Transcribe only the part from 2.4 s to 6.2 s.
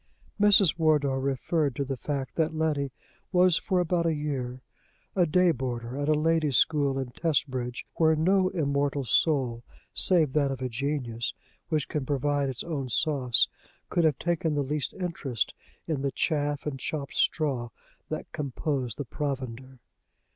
Letty was for about a year a day boarder at a